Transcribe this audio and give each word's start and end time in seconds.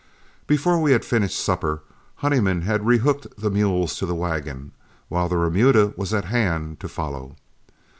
Before 0.47 0.81
we 0.81 0.93
had 0.93 1.05
finished 1.05 1.37
supper, 1.37 1.83
Honeyman 2.15 2.63
had 2.63 2.81
rehooked 2.87 3.27
the 3.37 3.51
mules 3.51 3.97
to 3.97 4.07
the 4.07 4.15
wagon, 4.15 4.71
while 5.09 5.29
the 5.29 5.37
remuda 5.37 5.93
was 5.95 6.11
at 6.11 6.25
hand 6.25 6.79
to 6.79 6.89
follow. 6.89 7.35